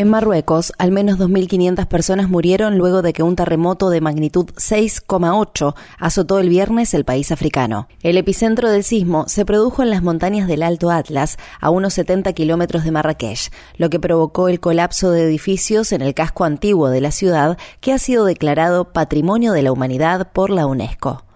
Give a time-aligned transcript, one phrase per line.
[0.00, 5.74] En Marruecos, al menos 2.500 personas murieron luego de que un terremoto de magnitud 6,8
[5.98, 7.86] azotó el viernes el país africano.
[8.02, 12.32] El epicentro del sismo se produjo en las montañas del Alto Atlas, a unos 70
[12.32, 17.02] kilómetros de Marrakech, lo que provocó el colapso de edificios en el casco antiguo de
[17.02, 21.26] la ciudad, que ha sido declarado Patrimonio de la Humanidad por la UNESCO.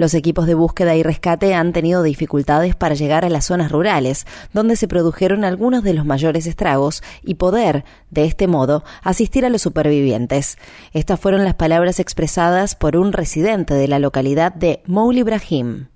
[0.00, 4.26] Los equipos de búsqueda y rescate han tenido dificultades para llegar a las zonas rurales,
[4.54, 9.50] donde se produjeron algunos de los mayores estragos, y poder, de este modo, asistir a
[9.50, 10.56] los supervivientes.
[10.94, 15.88] Estas fueron las palabras expresadas por un residente de la localidad de Moul Ibrahim.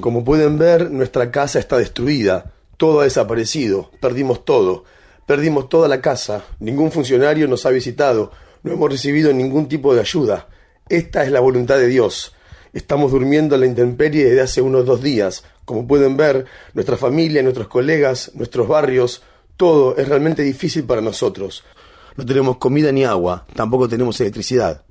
[0.00, 2.50] Como pueden ver, nuestra casa está destruida.
[2.76, 3.92] Todo ha desaparecido.
[4.00, 4.82] Perdimos todo.
[5.26, 6.42] Perdimos toda la casa.
[6.58, 8.32] Ningún funcionario nos ha visitado.
[8.64, 10.48] No hemos recibido ningún tipo de ayuda.
[10.88, 12.32] Esta es la voluntad de Dios.
[12.72, 15.44] Estamos durmiendo en la intemperie desde hace unos dos días.
[15.66, 19.22] Como pueden ver, nuestra familia, nuestros colegas, nuestros barrios,
[19.58, 21.62] todo es realmente difícil para nosotros.
[22.16, 24.82] No tenemos comida ni agua, tampoco tenemos electricidad.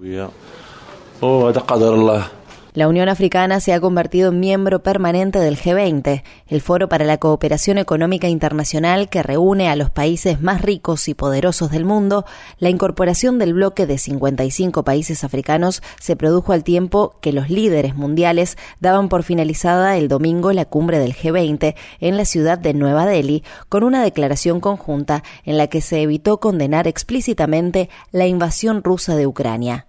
[2.75, 7.19] La Unión Africana se ha convertido en miembro permanente del G20, el foro para la
[7.19, 12.25] cooperación económica internacional que reúne a los países más ricos y poderosos del mundo.
[12.57, 17.95] La incorporación del bloque de 55 países africanos se produjo al tiempo que los líderes
[17.95, 23.05] mundiales daban por finalizada el domingo la cumbre del G20 en la ciudad de Nueva
[23.05, 29.15] Delhi, con una declaración conjunta en la que se evitó condenar explícitamente la invasión rusa
[29.15, 29.85] de Ucrania.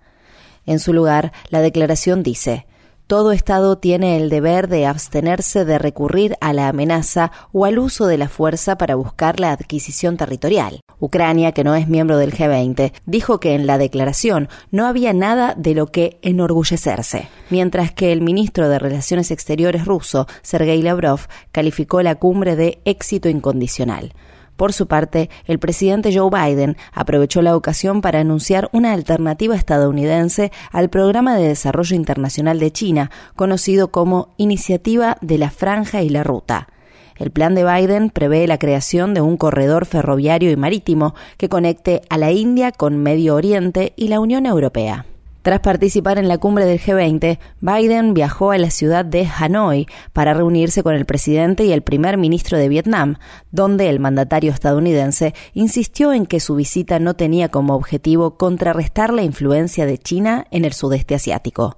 [0.67, 2.67] En su lugar, la declaración dice,
[3.07, 8.07] todo Estado tiene el deber de abstenerse de recurrir a la amenaza o al uso
[8.07, 10.81] de la fuerza para buscar la adquisición territorial.
[11.01, 15.55] Ucrania, que no es miembro del G20, dijo que en la declaración no había nada
[15.57, 21.21] de lo que enorgullecerse, mientras que el ministro de Relaciones Exteriores ruso, Sergei Lavrov,
[21.53, 24.13] calificó la cumbre de éxito incondicional.
[24.57, 30.53] Por su parte, el presidente Joe Biden aprovechó la ocasión para anunciar una alternativa estadounidense
[30.71, 36.23] al Programa de Desarrollo Internacional de China, conocido como Iniciativa de la Franja y la
[36.23, 36.69] Ruta.
[37.17, 42.03] El plan de Biden prevé la creación de un corredor ferroviario y marítimo que conecte
[42.09, 45.07] a la India con Medio Oriente y la Unión Europea.
[45.45, 50.33] Tras participar en la cumbre del G20, Biden viajó a la ciudad de Hanoi para
[50.33, 53.19] reunirse con el presidente y el primer ministro de Vietnam,
[53.51, 59.21] donde el mandatario estadounidense insistió en que su visita no tenía como objetivo contrarrestar la
[59.21, 61.77] influencia de China en el sudeste asiático.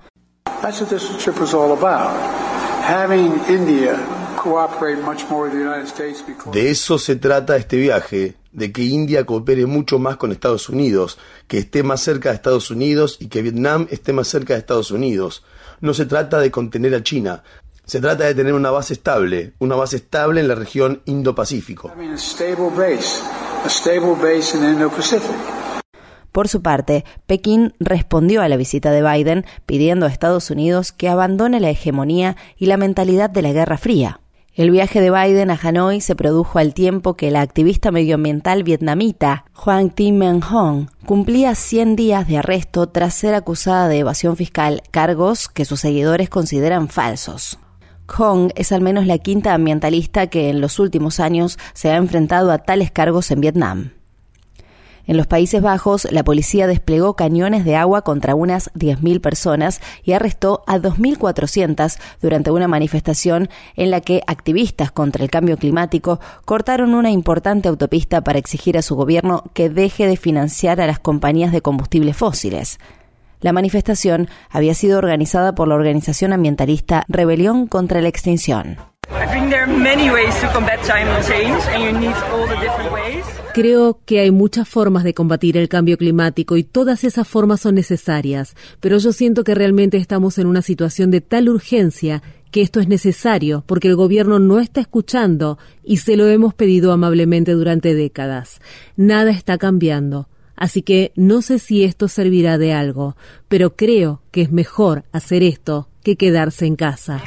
[6.53, 11.19] De eso se trata este viaje, de que India coopere mucho más con Estados Unidos,
[11.47, 14.91] que esté más cerca de Estados Unidos y que Vietnam esté más cerca de Estados
[14.91, 15.45] Unidos.
[15.81, 17.43] No se trata de contener a China,
[17.85, 21.93] se trata de tener una base estable, una base estable en la región Indo-Pacífico.
[26.33, 31.09] Por su parte, Pekín respondió a la visita de Biden pidiendo a Estados Unidos que
[31.09, 34.21] abandone la hegemonía y la mentalidad de la Guerra Fría.
[34.57, 39.45] El viaje de Biden a Hanoi se produjo al tiempo que la activista medioambiental vietnamita
[39.53, 44.83] Hoang Thi Minh Hong cumplía 100 días de arresto tras ser acusada de evasión fiscal,
[44.91, 47.59] cargos que sus seguidores consideran falsos.
[48.09, 52.51] Hong es al menos la quinta ambientalista que en los últimos años se ha enfrentado
[52.51, 53.91] a tales cargos en Vietnam.
[55.07, 60.13] En los Países Bajos, la policía desplegó cañones de agua contra unas 10.000 personas y
[60.13, 66.95] arrestó a 2.400 durante una manifestación en la que activistas contra el cambio climático cortaron
[66.95, 71.53] una importante autopista para exigir a su gobierno que deje de financiar a las compañías
[71.53, 72.81] de combustibles fósiles.
[73.41, 78.79] La manifestación había sido organizada por la organización ambientalista Rebelión contra la Extinción.
[83.55, 87.75] Creo que hay muchas formas de combatir el cambio climático y todas esas formas son
[87.75, 92.81] necesarias, pero yo siento que realmente estamos en una situación de tal urgencia que esto
[92.81, 97.95] es necesario porque el gobierno no está escuchando y se lo hemos pedido amablemente durante
[97.95, 98.61] décadas.
[98.97, 100.29] Nada está cambiando.
[100.57, 103.15] Así que no sé si esto servirá de algo,
[103.49, 107.23] pero creo que es mejor hacer esto que quedarse en casa.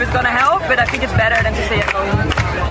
[0.00, 2.67] if it's gonna help, but I think it's better than to stay at home.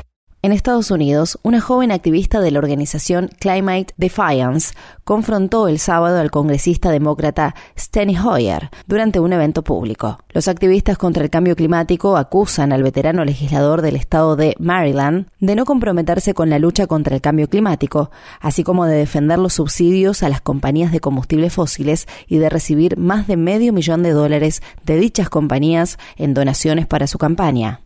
[0.48, 4.74] En Estados Unidos, una joven activista de la organización Climate Defiance
[5.04, 10.20] confrontó el sábado al congresista demócrata Steny Hoyer durante un evento público.
[10.30, 15.54] Los activistas contra el cambio climático acusan al veterano legislador del estado de Maryland de
[15.58, 18.10] no comprometerse con la lucha contra el cambio climático,
[18.40, 22.96] así como de defender los subsidios a las compañías de combustibles fósiles y de recibir
[22.96, 27.82] más de medio millón de dólares de dichas compañías en donaciones para su campaña.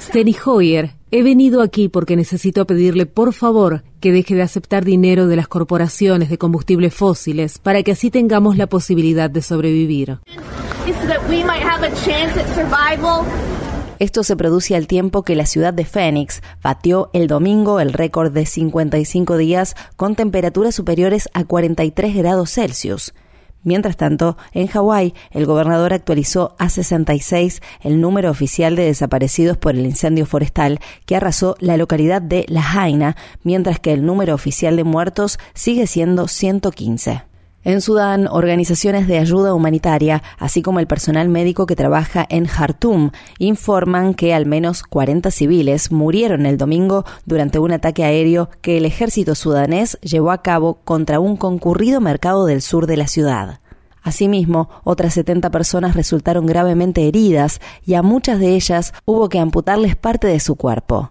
[0.00, 5.26] Steny Hoyer, he venido aquí porque necesito pedirle por favor que deje de aceptar dinero
[5.26, 10.18] de las corporaciones de combustibles fósiles para que así tengamos la posibilidad de sobrevivir.
[13.98, 18.30] Esto se produce al tiempo que la ciudad de Phoenix batió el domingo el récord
[18.30, 23.14] de 55 días con temperaturas superiores a 43 grados Celsius.
[23.66, 29.74] Mientras tanto, en Hawái, el gobernador actualizó a 66 el número oficial de desaparecidos por
[29.74, 34.84] el incendio forestal que arrasó la localidad de Lahaina, mientras que el número oficial de
[34.84, 37.24] muertos sigue siendo 115.
[37.66, 43.10] En Sudán, organizaciones de ayuda humanitaria, así como el personal médico que trabaja en Jartum,
[43.40, 48.84] informan que al menos 40 civiles murieron el domingo durante un ataque aéreo que el
[48.84, 53.58] ejército sudanés llevó a cabo contra un concurrido mercado del sur de la ciudad.
[54.00, 59.96] Asimismo, otras 70 personas resultaron gravemente heridas y a muchas de ellas hubo que amputarles
[59.96, 61.10] parte de su cuerpo.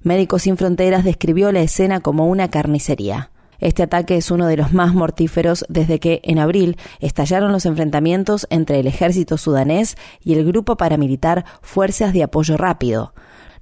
[0.00, 3.32] Médicos Sin Fronteras describió la escena como una carnicería.
[3.60, 8.46] Este ataque es uno de los más mortíferos desde que, en abril, estallaron los enfrentamientos
[8.50, 13.12] entre el ejército sudanés y el grupo paramilitar Fuerzas de Apoyo Rápido.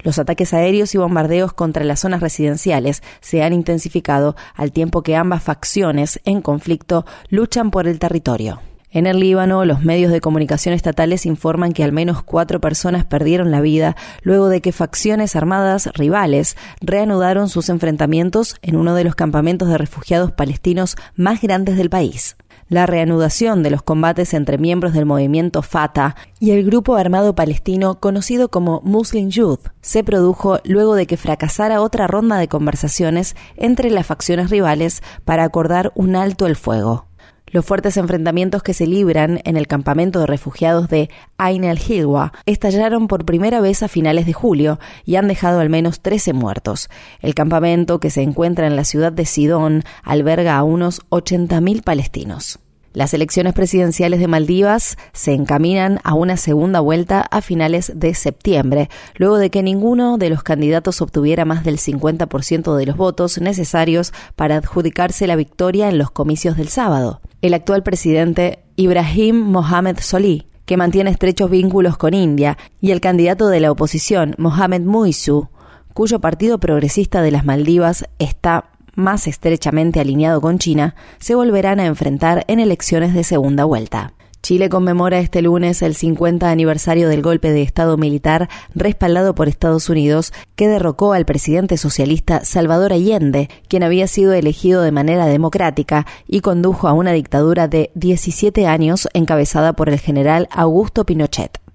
[0.03, 5.17] Los ataques aéreos y bombardeos contra las zonas residenciales se han intensificado al tiempo que
[5.17, 8.61] ambas facciones en conflicto luchan por el territorio.
[8.91, 13.51] En el Líbano, los medios de comunicación estatales informan que al menos cuatro personas perdieron
[13.51, 19.17] la vida luego de que facciones armadas rivales reanudaron sus enfrentamientos en uno de los
[19.17, 22.37] campamentos de refugiados palestinos más grandes del país.
[22.69, 28.01] La reanudación de los combates entre miembros del movimiento Fatah y el grupo armado palestino
[28.01, 33.91] conocido como Muslim Youth se produjo luego de que fracasara otra ronda de conversaciones entre
[33.91, 37.07] las facciones rivales para acordar un alto el fuego.
[37.53, 43.07] Los fuertes enfrentamientos que se libran en el campamento de refugiados de Ain el-Hilwa estallaron
[43.07, 46.91] por primera vez a finales de julio y han dejado al menos 13 muertos.
[47.21, 52.59] El campamento, que se encuentra en la ciudad de Sidón, alberga a unos 80.000 palestinos.
[52.93, 58.89] Las elecciones presidenciales de Maldivas se encaminan a una segunda vuelta a finales de septiembre,
[59.17, 64.13] luego de que ninguno de los candidatos obtuviera más del 50% de los votos necesarios
[64.35, 67.21] para adjudicarse la victoria en los comicios del sábado.
[67.43, 73.49] El actual presidente Ibrahim Mohamed Solí, que mantiene estrechos vínculos con India, y el candidato
[73.49, 75.49] de la oposición, Mohamed Muizu,
[75.93, 81.87] cuyo partido progresista de las Maldivas está más estrechamente alineado con China, se volverán a
[81.87, 84.15] enfrentar en elecciones de segunda vuelta.
[84.47, 89.89] Chile conmemora este lunes el 50 aniversario del golpe de Estado militar respaldado por Estados
[89.89, 96.07] Unidos que derrocó al presidente socialista Salvador Allende, quien había sido elegido de manera democrática
[96.29, 101.66] y condujo a una dictadura de 17 años encabezada por el general Augusto Pinochet.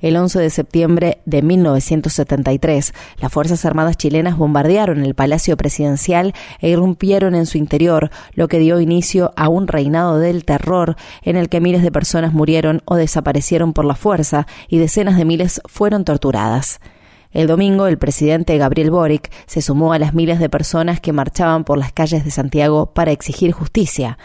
[0.00, 6.70] El 11 de septiembre de 1973, las Fuerzas Armadas chilenas bombardearon el Palacio Presidencial e
[6.70, 11.48] irrumpieron en su interior, lo que dio inicio a un reinado del terror en el
[11.48, 16.04] que miles de personas murieron o desaparecieron por la fuerza y decenas de miles fueron
[16.04, 16.80] torturadas.
[17.32, 21.64] El domingo, el presidente Gabriel Boric se sumó a las miles de personas que marchaban
[21.64, 24.16] por las calles de Santiago para exigir justicia.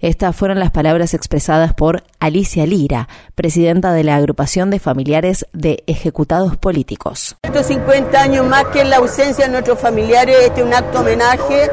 [0.00, 5.84] Estas fueron las palabras expresadas por Alicia Lira, presidenta de la agrupación de familiares de
[5.86, 7.36] ejecutados políticos.
[7.42, 11.70] Estos 50 años más que la ausencia de nuestros familiares, este es un acto homenaje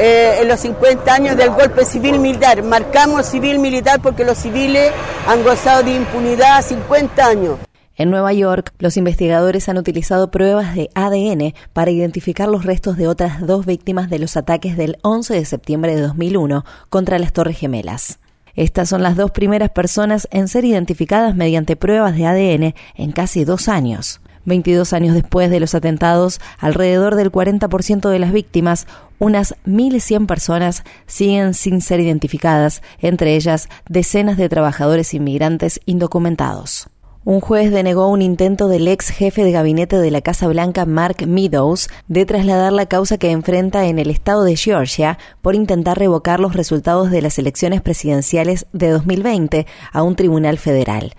[0.00, 2.60] eh, en los 50 años del golpe civil militar.
[2.64, 4.90] Marcamos civil militar porque los civiles
[5.28, 7.56] han gozado de impunidad 50 años.
[8.00, 13.06] En Nueva York, los investigadores han utilizado pruebas de ADN para identificar los restos de
[13.06, 17.58] otras dos víctimas de los ataques del 11 de septiembre de 2001 contra las Torres
[17.58, 18.18] Gemelas.
[18.54, 23.44] Estas son las dos primeras personas en ser identificadas mediante pruebas de ADN en casi
[23.44, 24.22] dos años.
[24.46, 28.86] 22 años después de los atentados, alrededor del 40% de las víctimas,
[29.18, 36.88] unas 1.100 personas, siguen sin ser identificadas, entre ellas decenas de trabajadores inmigrantes indocumentados.
[37.22, 41.26] Un juez denegó un intento del ex jefe de gabinete de la Casa Blanca, Mark
[41.26, 46.40] Meadows, de trasladar la causa que enfrenta en el estado de Georgia por intentar revocar
[46.40, 51.12] los resultados de las elecciones presidenciales de 2020 a un tribunal federal.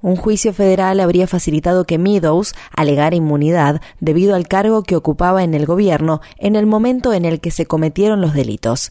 [0.00, 5.52] Un juicio federal habría facilitado que Meadows alegara inmunidad debido al cargo que ocupaba en
[5.52, 8.90] el gobierno en el momento en el que se cometieron los delitos.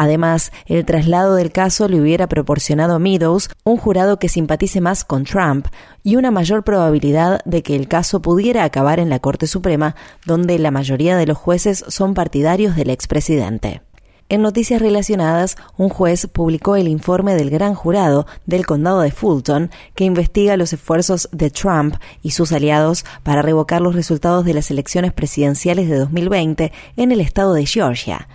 [0.00, 5.04] Además, el traslado del caso le hubiera proporcionado a Meadows un jurado que simpatice más
[5.04, 5.66] con Trump
[6.04, 10.56] y una mayor probabilidad de que el caso pudiera acabar en la Corte Suprema, donde
[10.60, 13.82] la mayoría de los jueces son partidarios del expresidente.
[14.28, 19.70] En noticias relacionadas, un juez publicó el informe del gran jurado del condado de Fulton
[19.96, 24.70] que investiga los esfuerzos de Trump y sus aliados para revocar los resultados de las
[24.70, 28.28] elecciones presidenciales de 2020 en el estado de Georgia.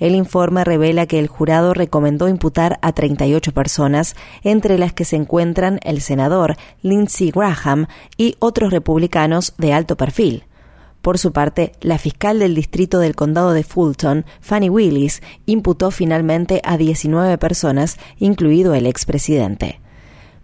[0.00, 5.16] El informe revela que el jurado recomendó imputar a 38 personas, entre las que se
[5.16, 10.44] encuentran el senador Lindsey Graham y otros republicanos de alto perfil.
[11.02, 16.60] Por su parte, la fiscal del distrito del condado de Fulton, Fanny Willis, imputó finalmente
[16.64, 19.80] a 19 personas, incluido el expresidente.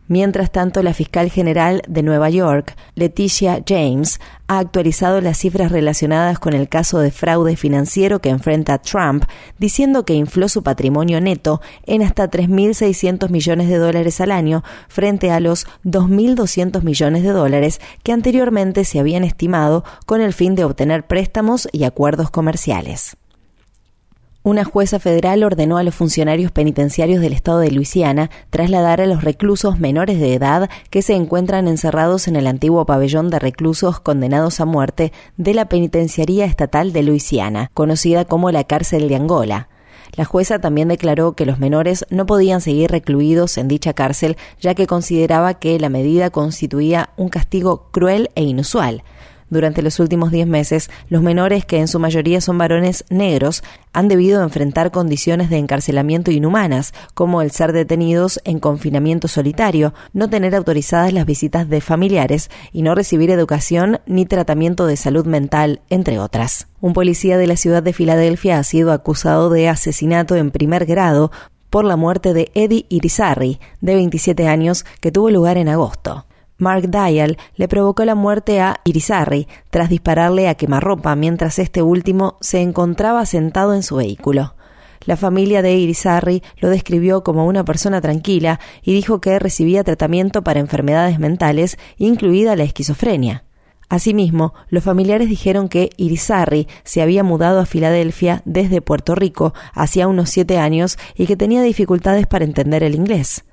[0.08, 6.38] Mientras tanto, la fiscal general de Nueva York, Leticia James, ha actualizado las cifras relacionadas
[6.38, 9.24] con el caso de fraude financiero que enfrenta Trump,
[9.58, 15.32] diciendo que infló su patrimonio neto en hasta 3.600 millones de dólares al año frente
[15.32, 20.64] a los 2.200 millones de dólares que anteriormente se habían estimado con el fin de
[20.64, 23.16] obtener préstamos y acuerdos comerciales
[24.46, 29.24] una jueza federal ordenó a los funcionarios penitenciarios del estado de Luisiana trasladar a los
[29.24, 34.60] reclusos menores de edad que se encuentran encerrados en el antiguo pabellón de reclusos condenados
[34.60, 39.68] a muerte de la Penitenciaría Estatal de Luisiana, conocida como la cárcel de Angola.
[40.14, 44.76] La jueza también declaró que los menores no podían seguir recluidos en dicha cárcel ya
[44.76, 49.02] que consideraba que la medida constituía un castigo cruel e inusual.
[49.48, 53.62] Durante los últimos 10 meses, los menores, que en su mayoría son varones negros,
[53.92, 60.28] han debido enfrentar condiciones de encarcelamiento inhumanas, como el ser detenidos en confinamiento solitario, no
[60.28, 65.80] tener autorizadas las visitas de familiares y no recibir educación ni tratamiento de salud mental,
[65.90, 66.66] entre otras.
[66.80, 71.30] Un policía de la ciudad de Filadelfia ha sido acusado de asesinato en primer grado
[71.70, 76.26] por la muerte de Eddie Irizarry, de 27 años, que tuvo lugar en agosto.
[76.58, 82.38] Mark Dial le provocó la muerte a Irizarry tras dispararle a quemarropa mientras este último
[82.40, 84.54] se encontraba sentado en su vehículo.
[85.04, 90.42] La familia de Irizarry lo describió como una persona tranquila y dijo que recibía tratamiento
[90.42, 93.44] para enfermedades mentales, incluida la esquizofrenia.
[93.88, 100.08] Asimismo, los familiares dijeron que Irizarry se había mudado a Filadelfia desde Puerto Rico hacía
[100.08, 103.44] unos siete años y que tenía dificultades para entender el inglés.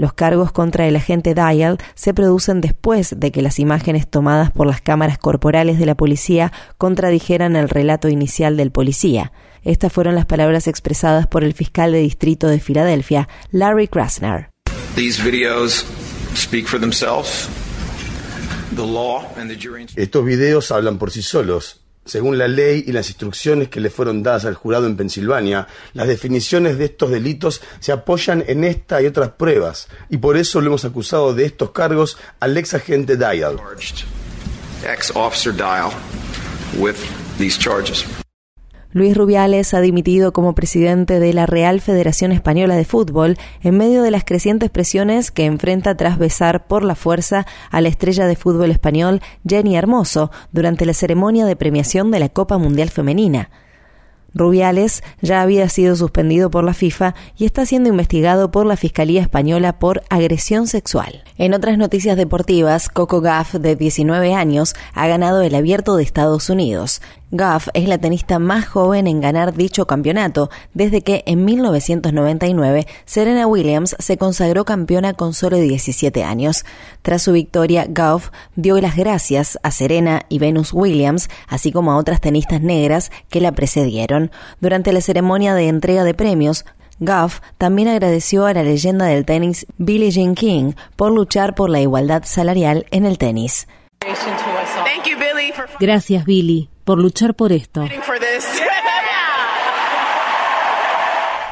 [0.00, 4.66] Los cargos contra el agente Dial se producen después de que las imágenes tomadas por
[4.66, 9.30] las cámaras corporales de la policía contradijeran el relato inicial del policía.
[9.62, 14.48] Estas fueron las palabras expresadas por el fiscal de distrito de Filadelfia, Larry Krasner.
[19.96, 21.79] Estos videos hablan por sí solos.
[22.04, 26.08] Según la ley y las instrucciones que le fueron dadas al jurado en Pensilvania, las
[26.08, 30.68] definiciones de estos delitos se apoyan en esta y otras pruebas, y por eso lo
[30.68, 33.60] hemos acusado de estos cargos al ex agente Dial.
[38.92, 44.02] Luis Rubiales ha dimitido como presidente de la Real Federación Española de Fútbol en medio
[44.02, 48.34] de las crecientes presiones que enfrenta tras besar por la fuerza a la estrella de
[48.34, 53.50] fútbol español Jenny Hermoso durante la ceremonia de premiación de la Copa Mundial Femenina.
[54.34, 59.20] Rubiales ya había sido suspendido por la FIFA y está siendo investigado por la Fiscalía
[59.20, 61.22] Española por agresión sexual.
[61.38, 66.50] En otras noticias deportivas, Coco Gaff, de 19 años, ha ganado el Abierto de Estados
[66.50, 67.00] Unidos.
[67.32, 73.46] Gaff es la tenista más joven en ganar dicho campeonato desde que en 1999 Serena
[73.46, 76.64] Williams se consagró campeona con solo 17 años.
[77.02, 81.96] Tras su victoria, Gaff dio las gracias a Serena y Venus Williams, así como a
[81.96, 84.19] otras tenistas negras que la precedieron.
[84.60, 86.66] Durante la ceremonia de entrega de premios,
[86.98, 91.80] Goff también agradeció a la leyenda del tenis Billie Jean King por luchar por la
[91.80, 93.66] igualdad salarial en el tenis.
[95.78, 97.86] Gracias, Billy, por luchar por esto.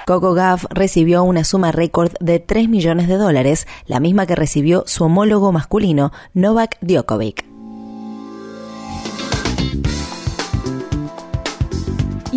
[0.07, 4.85] Coco Gaff recibió una suma récord de 3 millones de dólares, la misma que recibió
[4.87, 7.48] su homólogo masculino, Novak Djokovic.